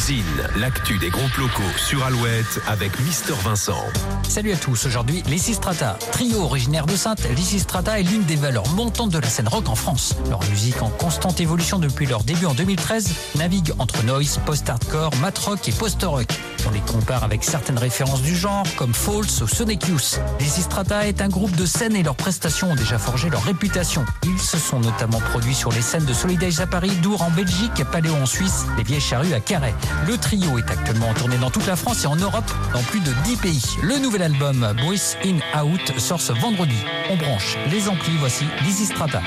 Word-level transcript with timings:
Zine, 0.00 0.24
l'actu 0.56 0.96
des 0.96 1.10
groupes 1.10 1.36
locaux 1.36 1.62
sur 1.76 2.02
Alouette 2.02 2.60
avec 2.66 2.98
Mister 3.00 3.34
Vincent. 3.44 3.84
Salut 4.26 4.52
à 4.52 4.56
tous, 4.56 4.86
aujourd'hui 4.86 5.22
Lysistrata. 5.26 5.98
Trio 6.12 6.40
originaire 6.40 6.86
de 6.86 6.96
Sainte, 6.96 7.28
Lysistrata 7.36 8.00
est 8.00 8.04
l'une 8.04 8.24
des 8.24 8.36
valeurs 8.36 8.68
montantes 8.70 9.10
de 9.10 9.18
la 9.18 9.28
scène 9.28 9.48
rock 9.48 9.68
en 9.68 9.74
France. 9.74 10.16
Leur 10.30 10.42
musique 10.48 10.80
en 10.80 10.88
constante 10.88 11.40
évolution 11.40 11.78
depuis 11.78 12.06
leur 12.06 12.24
début 12.24 12.46
en 12.46 12.54
2013 12.54 13.12
navigue 13.36 13.72
entre 13.78 14.02
noise, 14.04 14.40
post-hardcore, 14.46 15.14
mat 15.16 15.36
rock 15.38 15.68
et 15.68 15.72
post-rock. 15.72 16.28
On 16.66 16.70
les 16.70 16.80
compare 16.80 17.24
avec 17.24 17.44
certaines 17.44 17.78
références 17.78 18.22
du 18.22 18.36
genre 18.36 18.64
comme 18.76 18.94
False 18.94 19.42
ou 19.42 19.48
Sonic 19.48 19.86
Youth. 19.88 20.20
Lysistrata 20.40 21.08
est 21.08 21.20
un 21.20 21.28
groupe 21.28 21.54
de 21.56 21.66
scène 21.66 21.94
et 21.94 22.02
leurs 22.02 22.16
prestations 22.16 22.70
ont 22.70 22.74
déjà 22.74 22.98
forgé 22.98 23.28
leur 23.28 23.42
réputation. 23.44 24.04
Ils 24.24 24.40
se 24.40 24.58
sont 24.58 24.80
notamment 24.80 25.20
produits 25.20 25.54
sur 25.54 25.72
les 25.72 25.82
scènes 25.82 26.06
de 26.06 26.14
Solidage 26.14 26.60
à 26.60 26.66
Paris, 26.66 26.92
Dour 27.02 27.22
en 27.22 27.30
Belgique, 27.30 27.84
Paléo 27.92 28.14
en 28.14 28.26
Suisse, 28.26 28.64
les 28.78 28.82
Vieilles 28.82 29.00
Charrues 29.00 29.34
à 29.34 29.40
Carhaix. 29.40 29.74
Le 30.06 30.16
trio 30.16 30.58
est 30.58 30.70
actuellement 30.70 31.08
en 31.08 31.14
tournée 31.14 31.38
dans 31.38 31.50
toute 31.50 31.66
la 31.66 31.76
France 31.76 32.04
et 32.04 32.06
en 32.06 32.16
Europe, 32.16 32.50
dans 32.72 32.82
plus 32.82 33.00
de 33.00 33.12
10 33.24 33.36
pays. 33.36 33.62
Le 33.82 33.98
nouvel 33.98 34.22
album 34.22 34.74
Voice 34.84 35.16
In 35.24 35.38
Out 35.62 35.98
sort 35.98 36.20
ce 36.20 36.32
vendredi. 36.32 36.76
On 37.10 37.16
branche 37.16 37.56
les 37.70 37.88
amplis, 37.88 38.16
voici 38.18 38.44
Lysistrata. 38.64 39.20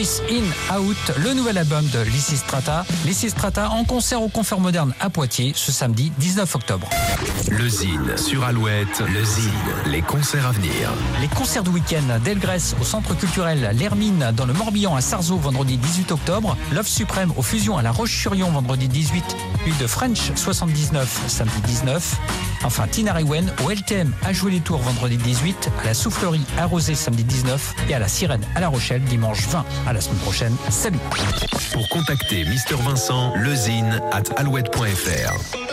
In 0.00 0.78
Out, 0.78 0.96
le 1.22 1.34
nouvel 1.34 1.58
album 1.58 1.86
de 1.88 2.00
Lysistrata. 2.00 2.86
Lysistrata 3.04 3.68
en 3.68 3.84
concert 3.84 4.22
au 4.22 4.30
Confort 4.30 4.58
Moderne 4.58 4.94
à 4.98 5.10
Poitiers 5.10 5.52
ce 5.54 5.72
samedi 5.72 6.10
19 6.16 6.54
octobre. 6.54 6.88
Le 7.50 7.68
Zine 7.68 8.16
sur 8.16 8.42
Alouette, 8.44 9.02
le 9.12 9.22
Zine, 9.22 9.52
les 9.84 10.00
concerts 10.00 10.46
à 10.46 10.52
venir. 10.52 10.72
Les 11.20 11.28
concerts 11.28 11.64
du 11.64 11.68
week-end 11.68 12.18
d'Elgrès 12.24 12.74
au 12.80 12.84
centre 12.84 13.14
culturel 13.14 13.76
L'Hermine 13.78 14.32
dans 14.34 14.46
le 14.46 14.54
Morbihan 14.54 14.96
à 14.96 15.02
Sarzeau 15.02 15.36
vendredi 15.36 15.76
18 15.76 16.12
octobre, 16.12 16.56
Love 16.72 16.88
Suprême 16.88 17.34
aux 17.36 17.42
Fusions 17.42 17.76
à 17.76 17.82
La 17.82 17.90
Roche-sur-Yon 17.92 18.52
vendredi 18.52 18.88
18, 18.88 19.22
puis 19.64 19.74
de 19.78 19.86
French 19.86 20.32
79 20.34 21.24
samedi 21.28 21.60
19. 21.66 22.16
Enfin, 22.64 22.86
Tina 22.86 23.12
Rewen 23.12 23.52
au 23.64 23.70
LTM 23.70 24.12
à 24.24 24.32
Jouer 24.32 24.52
les 24.52 24.60
Tours 24.60 24.80
vendredi 24.80 25.18
18, 25.18 25.70
à 25.82 25.86
la 25.86 25.94
Soufflerie 25.94 26.44
à 26.56 26.64
Rosé 26.64 26.94
samedi 26.94 27.24
19 27.24 27.74
et 27.90 27.94
à 27.94 27.98
la 27.98 28.08
Sirène 28.08 28.44
à 28.54 28.60
La 28.60 28.68
Rochelle 28.68 29.02
dimanche 29.02 29.46
20. 29.48 29.64
À 29.90 29.92
la 29.92 30.00
semaine 30.00 30.18
prochaine. 30.18 30.56
Salut 30.68 31.00
Pour 31.72 31.88
contacter 31.88 32.44
Mister 32.44 32.76
Vincent, 32.76 33.34
lezine 33.34 34.00
at 34.12 34.22
alouette.fr. 34.36 35.69